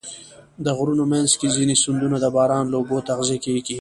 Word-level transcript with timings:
د 0.65 0.67
غرونو 0.77 1.03
منځ 1.13 1.29
کې 1.39 1.47
ځینې 1.55 1.75
سیندونه 1.83 2.17
د 2.21 2.25
باران 2.35 2.65
له 2.69 2.75
اوبو 2.79 2.97
تغذیه 3.09 3.39
کېږي. 3.45 3.69